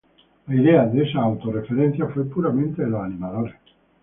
La 0.47 0.55
idea 0.55 0.87
de 0.87 1.03
esa 1.03 1.19
auto-referencia 1.21 2.07
fue 2.07 2.25
puramente 2.25 2.81
de 2.83 2.89
los 2.89 3.03
animadores. 3.03 3.53